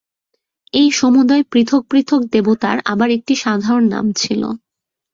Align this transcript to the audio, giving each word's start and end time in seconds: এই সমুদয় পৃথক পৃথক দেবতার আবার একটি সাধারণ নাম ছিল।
এই 0.73 0.87
সমুদয় 0.91 1.43
পৃথক 1.51 1.81
পৃথক 1.91 2.21
দেবতার 2.33 2.77
আবার 2.85 3.09
একটি 3.17 3.33
সাধারণ 3.35 3.83
নাম 3.87 4.05
ছিল। 4.15 4.41